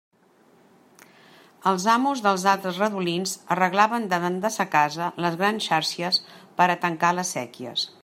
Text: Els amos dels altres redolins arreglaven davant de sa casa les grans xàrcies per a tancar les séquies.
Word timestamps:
Els 1.71 1.85
amos 1.97 2.23
dels 2.29 2.45
altres 2.53 2.81
redolins 2.85 3.35
arreglaven 3.57 4.09
davant 4.15 4.43
de 4.47 4.53
sa 4.59 4.69
casa 4.79 5.13
les 5.27 5.41
grans 5.43 5.69
xàrcies 5.71 6.23
per 6.61 6.69
a 6.77 6.83
tancar 6.87 7.17
les 7.21 7.39
séquies. 7.41 7.91